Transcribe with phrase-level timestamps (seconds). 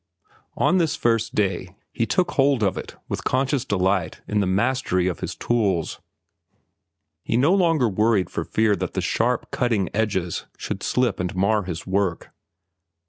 [0.57, 5.05] On this first day he took hold of it with conscious delight in the mastery
[5.07, 5.99] of his tools.
[7.21, 11.65] He no longer worried for fear that the sharp, cutting edges should slip and mar
[11.65, 12.31] his work.